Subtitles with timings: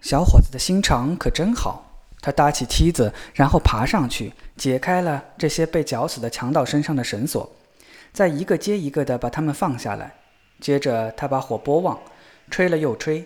[0.00, 7.50] 小伙子的心肠可真好，他搭起梯子，然后爬上去，解开了这些被绞死的强盗身上的绳索，
[8.12, 10.14] 再一个接一个的把他们放下来。
[10.58, 11.98] 接着，他把火拨旺，
[12.50, 13.24] 吹了又吹，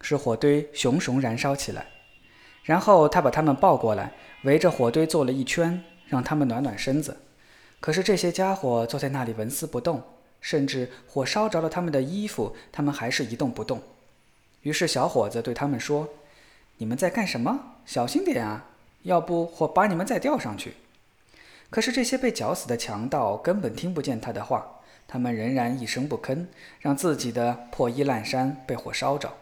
[0.00, 1.86] 使火堆熊熊燃烧起来。
[2.62, 4.12] 然后，他把他们抱过来，
[4.44, 7.16] 围着火堆坐了一圈，让他们暖暖身子。
[7.80, 10.02] 可是这些家伙坐在那里纹丝不动，
[10.40, 13.82] 甚至火烧着了他们的衣服，他们还是一动不动。
[14.64, 16.08] 于是小伙子对他们说
[16.78, 17.76] ：“你们在干什么？
[17.86, 18.66] 小心点啊！
[19.02, 20.74] 要不火把你们再吊上去。”
[21.70, 26.46] 可是这些被绞死的强盗根本听不见他的话，他们仍然一声不吭，
[26.80, 29.32] 让自己的破衣烂衫被火烧着。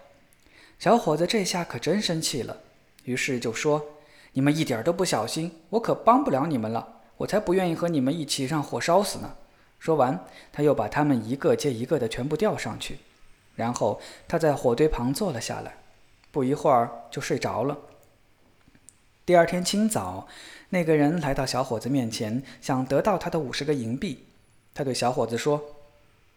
[0.78, 2.56] 小伙子这下可真生气了，
[3.04, 3.84] 于是就说
[4.32, 7.00] ：“你们一点都不小心，我可帮不了你们了。
[7.18, 9.36] 我才不愿意和你们一起让火烧死呢。”
[9.78, 12.98] 说完，他又把他们一个接一个的全部吊上去。
[13.54, 15.74] 然后他在火堆旁坐了下来，
[16.30, 17.76] 不一会儿就睡着了。
[19.24, 20.26] 第二天清早，
[20.70, 24.26] 那个人来到小伙子面前，想得到他的五十个银币。
[24.74, 25.62] 他对小伙子说：“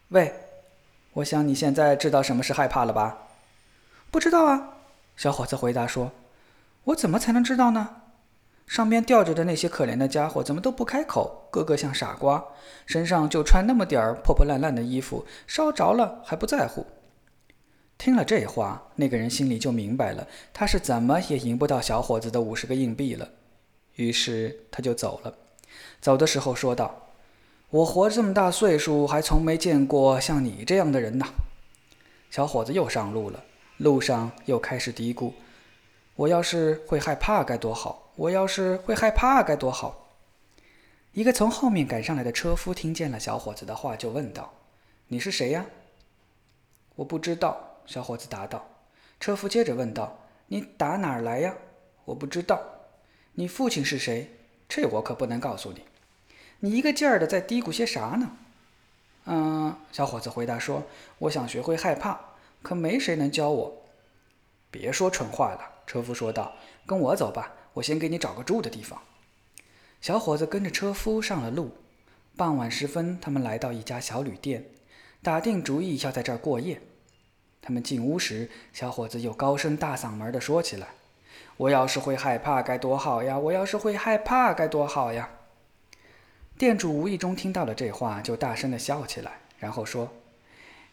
[0.09, 0.33] 喂，
[1.13, 3.29] 我想你现在知道什么是害怕了吧
[4.11, 4.75] ？”“不知道啊。”
[5.17, 6.11] 小伙子回答说。
[6.85, 8.01] “我怎么才能知道呢？
[8.67, 12.43] 上边吊着的那些可怜的家伙怎么都不开口，个个像傻瓜，
[12.85, 16.85] 身上就穿那么点儿破破烂烂的衣服，烧着了还不在乎。”
[17.97, 23.29] 听了这话，那个人心里就明白了，他是怎么也赢不到小伙子的五十个硬币了。
[23.95, 25.33] 于是他就走了。
[26.01, 27.09] 走的时候说道
[27.71, 31.25] ：“我活这么大岁数，还从没见过像你这样的人呢。”
[32.29, 33.43] 小伙子又上路了，
[33.77, 35.31] 路上又开始嘀咕
[36.15, 38.11] ：“我要是会害怕该多好！
[38.17, 40.11] 我要是会害怕该多好！”
[41.13, 44.53] 一个从后面赶上来的车夫听见了小伙子的话，就问道
[45.07, 45.65] ：“你是谁呀
[46.95, 48.67] ？”“我不知道。”小伙子答道。
[49.19, 51.55] 车夫接着问道：“你打哪儿来呀
[52.05, 52.61] ？”“我不知道。
[53.33, 54.31] ”“你父亲是谁
[54.67, 55.85] ？”“这我可不能告诉你。
[56.59, 58.31] ”“你一个劲儿的在嘀咕些啥呢
[59.25, 60.83] ？”“嗯。”小伙子回答说
[61.19, 62.19] ：“我想学会害怕，
[62.61, 63.83] 可没谁能教我。
[64.69, 66.53] ”“别说蠢话了。”车夫说道。
[66.85, 69.01] “跟我走吧，我先给你找个住的地方。”
[70.01, 71.71] 小伙子跟着车夫上了路。
[72.35, 74.65] 傍晚时分，他们来到一家小旅店，
[75.23, 76.81] 打定主意要在这儿过夜。
[77.65, 80.89] 他们进屋时，小伙子又高声大嗓门地说起来
[81.57, 83.39] ：“我要是会害怕该多好呀！
[83.39, 85.27] 我要是会害怕该多好呀！”
[86.59, 90.13] 店主无意中听到了这话，就大声地笑起来，然后说：“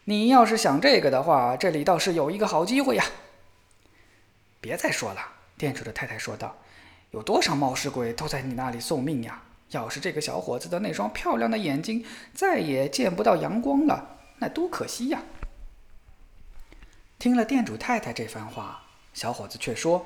[0.05, 3.05] 你要是想这个的话，这里倒是有一个好机会呀！”
[4.59, 5.21] 别再说了，
[5.55, 6.57] 店主的太太说道
[7.11, 9.43] ：“有多少冒失鬼都在你那里送命呀！
[9.69, 12.03] 要是这个小伙子的那双漂亮的眼睛
[12.33, 15.21] 再也见不到阳光了，那多可惜呀！”
[17.23, 20.05] 听了店主太太这番话，小伙子却说：“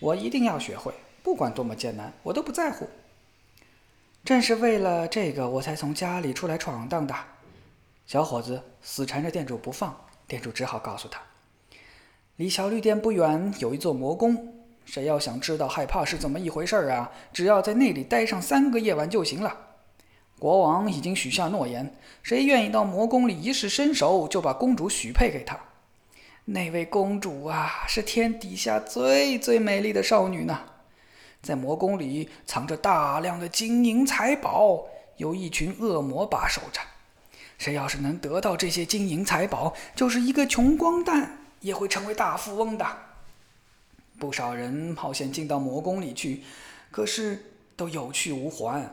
[0.00, 2.88] 我一定要学会，不管多么艰难，我都不在乎。
[4.24, 7.14] 正是为了这个，我才从家里出来闯荡的。”
[8.08, 9.94] 小伙子死缠着店主不放，
[10.26, 11.20] 店主只好告诉他
[12.36, 14.54] ：“离小绿店不远有一座魔宫，
[14.86, 19.54] 谁要想知道害怕是怎么一回事儿啊，只要在那里待上三个夜晚就行了。
[20.38, 25.60] 国王已经许下诺言，谁愿意到魔宫里一试身手，就把公主许配给他。”
[26.52, 30.66] 那位公主啊，是天底下最最美丽的少女呢。
[31.40, 34.84] 在魔宫里藏着大量的金银财宝，
[35.16, 36.80] 由一群恶魔把守着。
[37.56, 42.84] 谁要是能得到这些金银财宝，就是一个穷光蛋也会成为大富翁的。
[44.18, 46.42] 不少人冒险进到魔宫里去，
[46.90, 48.92] 可是都有去无还。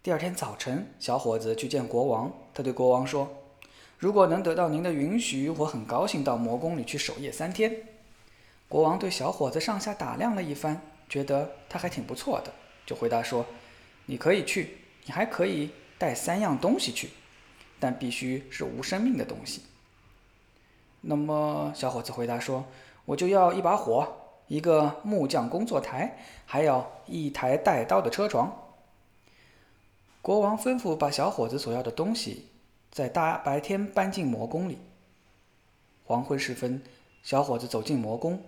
[0.00, 3.41] 第二天早晨，小伙子去见国王，他对国王说。
[4.02, 7.72] 如果能得到您的允许，我很高兴到魔宫里去守夜三天。
[8.68, 12.52] 国王对小伙子上下打量了一番，觉得他还挺不错的，
[12.84, 13.46] 就回答说
[14.06, 17.10] ：“你可以去，你还可以带三样东西去，
[17.78, 19.62] 但必须是无生命的东西。”
[21.02, 22.64] 那么，小伙子回答说
[23.06, 24.12] ：“我就要一把火，
[24.48, 28.52] 一个木匠工作台，还有一台带刀的车床。”
[30.20, 32.48] 国王吩咐把小伙子所要的东西。
[32.92, 34.78] 在大白天搬进魔宫里。
[36.04, 36.82] 黄昏时分，
[37.22, 38.40] 小伙子走进魔宫，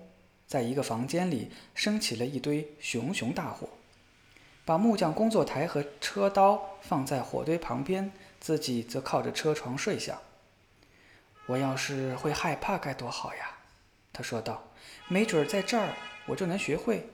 [0.47, 3.67] 在一个房间里升起了一堆熊熊大火，
[4.67, 10.21] 把木匠工作台和车刀放在火堆旁边，自己则靠着车床睡下。
[11.47, 13.51] 我要是会害怕该多好呀！
[14.13, 14.63] 他说道
[15.09, 15.95] ：“没准在这儿
[16.27, 17.09] 我就能学会。”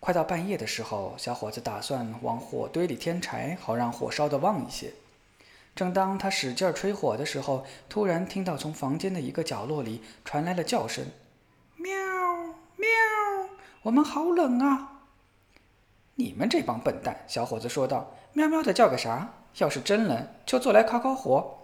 [0.00, 4.92] 快到半夜的时候，小伙子打算往火堆里添柴，好让火烧得旺一些。
[5.74, 11.06] 正当他使劲吹火的时候，突然听到从房间的一个角落里传来了叫声
[11.76, 11.90] ：“喵
[12.76, 12.88] 喵，
[13.82, 15.04] 我们好冷啊！”
[16.16, 19.32] 你们这帮笨蛋，小伙子说道：“喵喵的叫个啥？
[19.56, 21.58] 要是真冷，就坐来烤烤火。”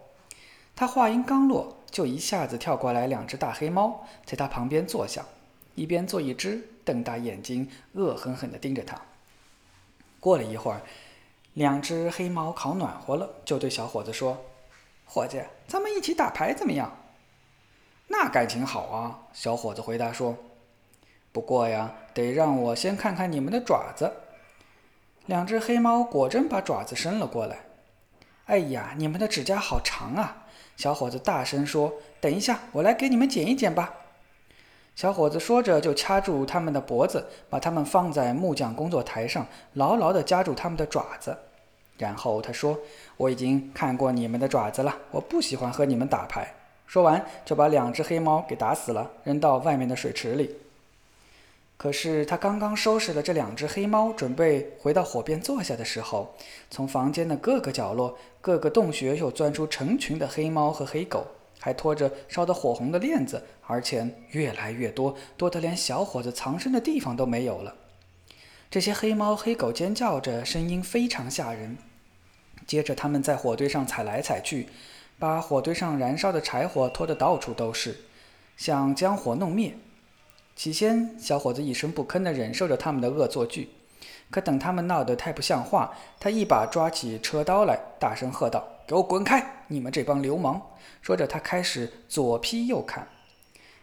[0.75, 5.27] 他话音刚落，就一下子跳过来两只大黑猫，在他旁边坐下，
[5.75, 8.99] 一边坐一只，瞪大眼睛，恶狠狠地盯着他。
[10.21, 10.81] 过了一会儿。
[11.57, 14.45] 两只黑猫烤暖和了，就对小伙子说
[15.09, 16.95] ：“伙计，咱们一起打牌怎么样
[18.09, 20.37] ？”“那感情好啊！”小伙子回答说。
[21.33, 24.13] “不过呀，得让我先看看你们的爪子。”
[25.25, 27.61] 两只黑猫果真把爪子伸了过来。
[28.45, 30.45] “哎呀，你们的指甲好长啊！”
[30.77, 31.95] 小伙子大声说。
[32.21, 33.95] “等一下，我来给你们剪一剪吧。”
[34.95, 41.39] 小伙子说着，就掐住他们的脖子，把他们放在木匠工作台上，牢牢地夹住他们的爪子。
[41.99, 42.79] 然后他说
[43.17, 46.55] ：“我已经看过你们的爪子了，我不喜欢和你们打牌。”
[46.87, 50.57] 说完，就把两只黑猫给打死了，扔到外面的水池里。
[51.77, 56.35] 可是他刚刚收拾了这两只黑猫，准备回到火边坐下的时候，
[56.71, 61.27] 从房间的各个角落、各个洞穴又钻出成群的黑猫和黑狗，
[61.59, 67.75] 还拖着烧得火红的链子，而且越来越多，多得连小伙子藏身的地方都没有了。
[68.71, 71.77] 这些黑猫黑狗尖叫着，声音非常吓人。
[72.67, 74.69] 接着，他们在火堆上踩来踩去，
[75.19, 77.97] 把火堆上燃烧的柴火拖得到处都是，
[78.57, 79.77] 想将火弄灭。
[80.55, 83.69] 起先，小伙子一声不吭地忍受着他们的恶作剧，
[84.31, 89.65] 可等他们闹得太不像话，他一把抓起车刀来，大声喝道：“给我滚开！
[89.69, 90.61] 你们这帮流氓！”
[91.03, 93.07] 说着，他开始左劈右砍。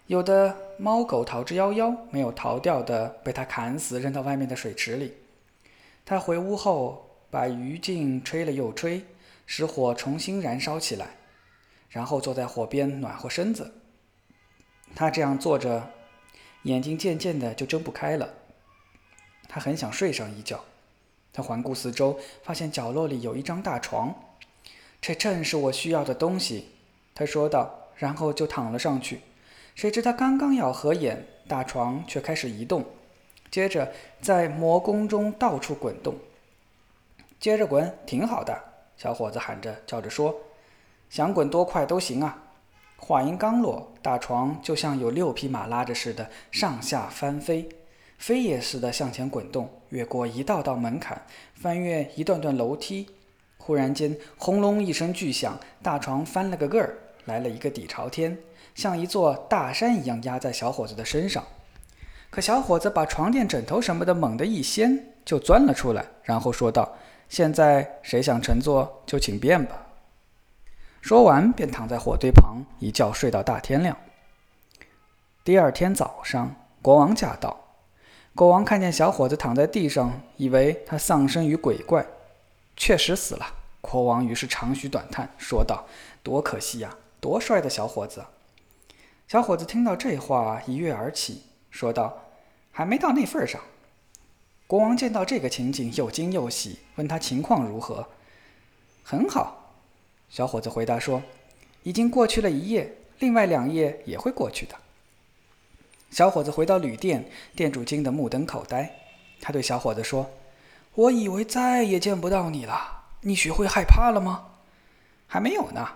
[0.08, 5.14] 有的猫狗逃之夭夭，没有逃掉的被他砍死，扔到外面的水池里。
[6.04, 9.04] 他回屋后，把余烬吹了又吹，
[9.48, 11.08] 使火重新燃烧起来，
[11.90, 13.74] 然后坐在火边暖和身子。
[14.94, 15.90] 他这样坐着，
[16.62, 18.30] 眼睛渐渐的就睁不开了。
[19.50, 20.64] 他很想睡上一觉。
[21.34, 24.14] 他环顾四周，发现角落里有一张大床，
[25.02, 26.68] 这正是我需要的东西，
[27.16, 29.22] 他说道，然后就躺了上去。
[29.74, 32.86] 谁知他刚刚要合眼，大床却开始移动，
[33.50, 33.92] 接着
[34.22, 36.16] 在魔宫中到处滚动。
[37.44, 38.58] 接着滚，挺好的。
[38.96, 40.34] 小伙子喊着叫着说
[41.12, 42.42] ：“想滚多快都行啊！”
[42.96, 47.68] 话音刚落，大床就像有六匹马拉着似的上下翻飞，
[48.18, 51.22] 飞也似的向前滚动，越过一道道门槛，
[51.54, 53.10] 翻越一段段楼梯。
[53.58, 58.38] 忽然间，轰隆一声巨响，大床翻了个个儿，来了一个底朝天。
[58.74, 61.44] 像一座大山一样压在小伙子的身上，
[62.30, 66.90] 可小伙子把床垫、枕头什么的猛地一掀，就钻了出来，然后说道
[67.34, 69.88] ：“现在谁想乘坐就请便吧。”
[71.02, 73.98] 说完便躺在火堆旁，一觉睡到大天亮。
[75.44, 77.60] 第二天早上，国王驾到。
[78.36, 82.06] 国王看见小伙子躺在地上，以为他丧生于鬼怪，
[82.78, 83.48] 确实死了。
[83.82, 85.88] 国王于是长吁短叹，说道
[86.22, 88.24] ：“多可惜呀，多帅的小伙子！”
[89.28, 91.42] 小伙子听到这话，一跃而起，
[91.72, 92.26] 说道
[92.72, 93.60] ：“还没到那份上。”
[94.74, 98.10] 国王见到这个情景，又惊又喜，问他情况如何。
[99.06, 99.72] “很好。”
[100.32, 101.22] 小伙子回答说
[101.86, 104.76] ，“已经过去了一夜，另外两夜也会过去的。”
[106.10, 107.24] 小伙子回到旅店，
[107.56, 108.92] 店主惊得目瞪口呆。
[109.40, 110.28] 他对小伙子说
[110.96, 114.44] ：“我以为再也见不到你了，你学会害怕了吗
[115.30, 115.88] ？”“还没有呢。”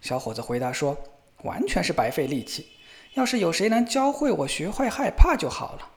[0.00, 0.96] 小伙子回答说。
[1.42, 2.68] 完全是白费力气。
[3.14, 5.88] 要是有谁能教会我学会害怕就好了。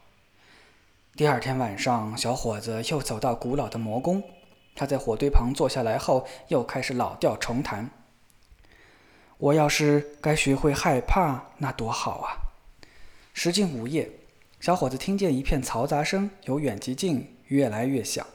[1.17, 4.21] 第二天晚上，小伙子又走到古老的魔宫。
[4.75, 7.89] 他在火堆旁坐下来后，又开始老调重弹
[9.39, 12.35] ：“我要是该学会害怕，那多好啊！”
[13.33, 14.11] 时近午夜，
[14.59, 18.27] 小伙子听见一片嘈杂声由远及近，越来越响，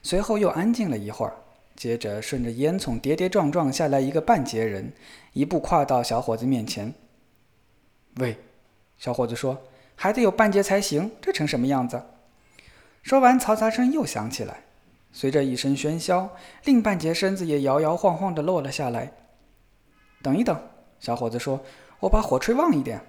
[0.00, 1.34] 随后又安静了一会儿。
[1.74, 4.92] 接着，顺着烟囱跌跌撞撞下来一个半截人，
[5.32, 6.94] 一步跨到小伙子面前。
[8.18, 8.38] 喂，
[8.96, 9.60] 小伙子说
[10.02, 12.02] ：“还得有半截才行，这成什么样子？”
[13.04, 14.64] 说完，嘈杂声又响起来，
[15.12, 19.12] 随着一声喧嚣，另半截身子也摇摇晃晃地落了下来。
[20.20, 20.60] 等一等，
[20.98, 21.62] 小伙子说
[22.02, 23.00] ：“我把火吹旺一点。”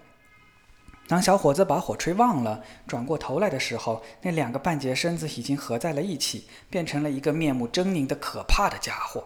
[1.09, 9.23] 当小伙子把火吹旺了，转过头来的时候，那两个半截身子已经合在了一起，变成了一个面目狰狞的可怕的家伙，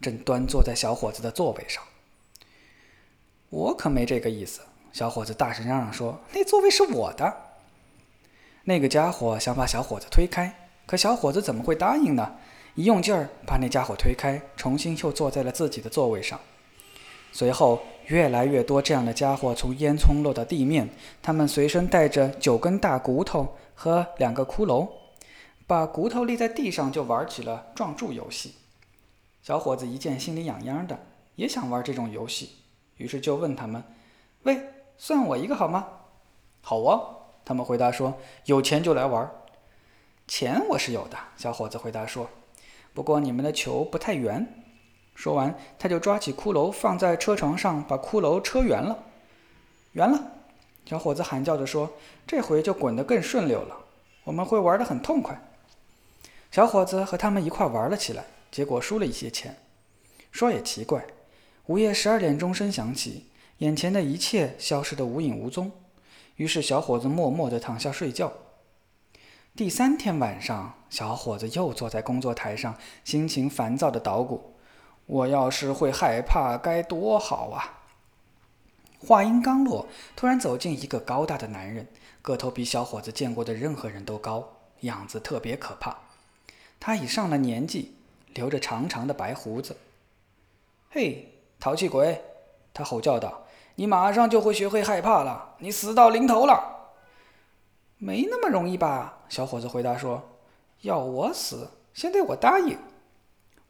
[0.00, 1.80] 正端坐在小伙子的座位上。
[3.50, 4.62] 我可没这个意思！
[4.94, 7.36] 小伙子大声嚷嚷说：“那座位是我的。”
[8.62, 12.36] 那个家伙想把小伙子推开，可小伙子怎么会答应呢？
[12.76, 16.38] 一用劲儿把那家伙推开，重新又坐在了自己的座位上。
[17.32, 20.88] 随后，越来越多这样的家伙从烟囱落到地面，
[21.20, 24.88] 他们随身带着九根大骨头和两个骷髅，
[25.66, 28.54] 把骨头立在地上就玩起了撞柱游戏。
[29.42, 30.96] 小伙子一见心里痒痒的，
[31.34, 32.50] 也想玩这种游戏，
[32.96, 33.82] 于是就问他们
[34.44, 34.60] ：“喂，
[34.96, 35.86] 算我一个好吗
[36.60, 37.00] ？”“好啊。”
[37.44, 38.14] 他们回答说
[38.46, 39.30] ：“有钱就来玩。
[40.26, 42.28] ”“钱我是有的。”小伙子回答说
[42.94, 44.64] ，“不过你们的球不太圆。”
[45.14, 48.98] 说完，他就抓起骷髅放在车床上，把骷髅车圆了。
[49.92, 50.32] 圆了！
[50.86, 51.92] 小伙子喊叫着说
[52.26, 53.76] ：“这回就滚得更顺溜了，
[54.24, 55.40] 我们会玩得很痛快。”
[56.50, 59.56] 小伙子和他们一块玩了起来，结果输了一些钱。
[60.32, 61.04] 说也奇怪，
[61.66, 63.26] 午夜十二点钟声响起，
[63.64, 65.72] 眼前的一切消失得无影无踪。
[66.36, 68.30] 于是小伙子默默地躺下睡觉。
[69.56, 74.54] 第三天晚上，小伙子又坐在工作台上，心情烦躁地捣鼓。
[75.06, 77.80] 我要是会害怕该多好啊！
[79.06, 81.88] 话音刚落，突然走进一个高大的男人，
[82.20, 84.46] 个头比小伙子见过的任何人都高，
[84.80, 85.96] 样子特别可怕。
[86.78, 87.94] 他已上了年纪，
[88.34, 89.74] 留着长长的白胡子。
[90.90, 92.20] 嘿，淘气鬼！
[92.74, 93.43] 他吼叫道
[93.76, 96.72] ：“你马上就会学会害怕了，你死到临头了。”
[97.98, 99.18] 没那么容易吧？
[99.28, 100.22] 小伙子回答说
[100.82, 102.78] ：“要我死，先得我答应。”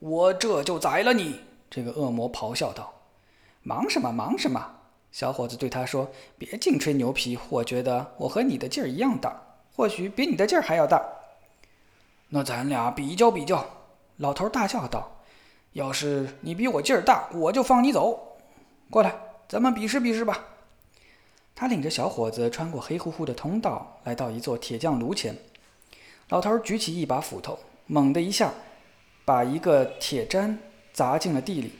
[0.00, 1.40] 我这就宰了你！
[1.70, 2.92] 这个恶魔咆哮道。
[3.62, 4.12] “忙什么？
[4.12, 4.76] 忙什么？”
[5.12, 7.38] 小伙子对他说，“别净吹牛皮！
[7.48, 9.40] 我觉得我和你的劲儿一样大，
[9.76, 11.00] 或许比你的劲儿还要大。”
[12.30, 13.64] 那咱俩比较比较！”
[14.18, 15.20] 老头大叫道
[15.72, 18.36] ，“要是你比我劲儿大，我就放你走。
[18.90, 19.14] 过来，
[19.48, 20.46] 咱们比试比试吧。”
[21.56, 25.36] 他领着小伙子穿过黑乎乎的通道，来到一座铁匠炉前。
[26.28, 28.52] 老头举起一把斧头，猛地一下。
[29.26, 30.54] 把一个铁砧
[30.92, 31.72] 砸进了地里，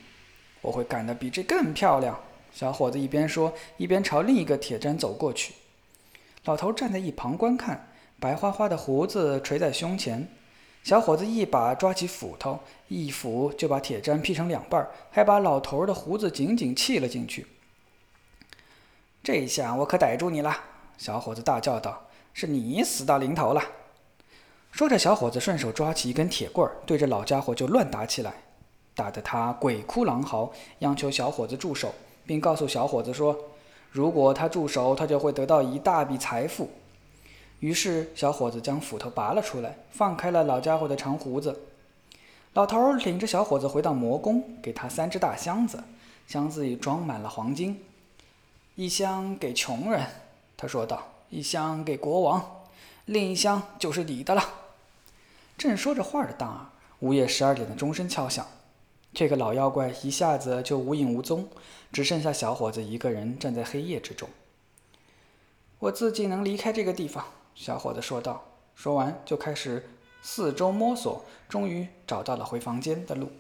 [0.63, 2.19] 我会干得比这更漂亮。
[2.55, 5.53] 小伙子一边说，一边朝另一个铁砧走过去。
[6.47, 10.27] 老头站在一旁观看，白花花的胡子垂在胸前。
[10.83, 17.47] 小伙子一把抓起斧头，一斧就把铁砧劈成两半，还把老头的胡子紧紧砌了进去。
[19.25, 20.55] 这一下我可逮住你了！
[20.99, 23.63] 小伙子大叫道：“是你死到临头了！”
[24.71, 28.35] 说着，小伙子顺手抓起一根铁棍儿，对着老家伙就乱打起来，
[28.95, 31.95] 打得他鬼哭狼嚎，央求小伙子住手，
[32.27, 33.35] 并告诉小伙子说
[33.91, 36.69] ：“如果他住手，他就会得到一大笔财富。”
[37.61, 41.63] 于是，小伙子将斧头拔了出来，放开了老家伙的长胡子。
[42.53, 45.83] 老头领着小伙子回到魔宫，给他三只大箱子，
[46.27, 47.81] 箱子里装满了黄金。
[48.77, 50.05] 一箱给穷人，
[50.57, 50.99] 他说道；
[51.31, 52.65] 一箱给国王，
[53.05, 54.43] 另一箱就是你的了。
[55.57, 56.67] 正说着话的当儿，
[56.99, 58.45] 午夜十二点的钟声敲响，
[59.13, 61.49] 这个老妖怪一下子就无影无踪，
[61.93, 64.29] 只剩下小伙子一个人站在黑夜之中。
[65.79, 68.45] 我自己能离开这个地方，小伙子说道。
[68.75, 69.89] 说完就开始
[70.21, 73.31] 四周摸索，终于找到了回房间的路。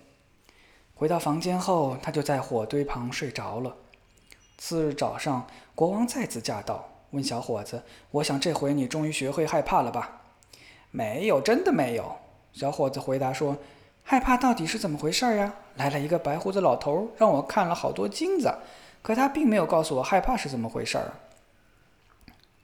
[0.95, 3.77] 回到房间后，他就在火堆旁睡着了。
[4.57, 7.83] 次日早上，国王再次驾到，问小伙子
[8.13, 10.23] ：“我想这回你终于学会害怕了吧？”
[10.91, 12.17] 没有，真的没有。
[12.53, 13.57] 小伙子回答说
[14.05, 18.55] ：“害怕到底是怎么回事呀？”来了一个白胡子老头，让我看了好多金子，
[19.03, 21.13] 可他并没有告诉我害怕是怎么回事儿。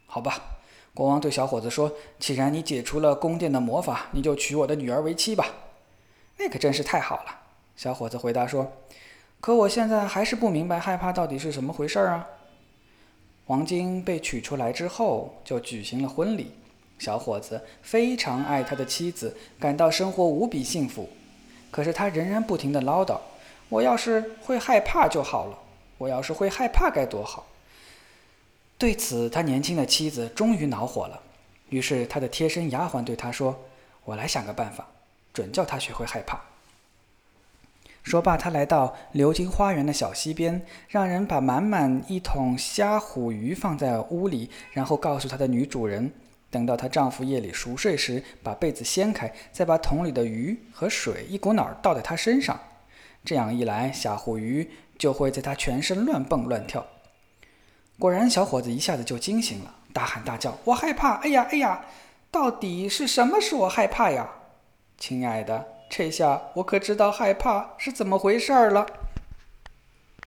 [0.07, 0.41] 好吧，
[0.95, 5.47] 国王对小伙子说：“既然你解除了宫殿的魔法，你就娶我的女儿为妻吧。”
[6.39, 7.41] 那可真是太好了。
[7.77, 8.73] 小伙子回答说
[9.41, 12.27] ：“可我现在还是不明白害怕到底是怎么回事儿啊。”
[13.47, 16.53] 黄金被取出来之后，就举行了婚礼。
[16.99, 21.09] 小伙子非常爱他的妻子，感到生活无比幸福。
[21.71, 23.19] 可是他仍然不停地唠叨
[23.71, 25.59] ：“我要是会害怕就好了，
[25.97, 27.47] 我要是会害怕该多好。”
[28.77, 31.21] 对此，他年轻的妻子终于恼火了。
[31.71, 33.59] 于是，他的贴身丫鬟对他说
[34.05, 34.87] ：“我来想个办法，
[35.33, 36.41] 准叫他学会害怕。”
[38.03, 46.13] 说罢，他来到流金花园的小溪边，让人把满满一桶虾虎鱼放在屋里，然后告诉他的女主人。
[46.51, 52.59] 等到她丈夫夜里熟睡时，把被子掀开，再把桶里的鱼和水一股脑倒在他身上。
[53.25, 56.85] 这样一来，虾虎鱼就会在他全身乱蹦乱跳。
[57.99, 61.17] 果然，小伙子一下子就惊醒了，大喊大叫：“我害怕！
[61.17, 61.85] 哎呀哎呀，
[62.33, 64.29] 到底是什么使我害怕呀？
[64.99, 68.87] 亲爱的，这下我可知道害怕是怎么回事儿了。”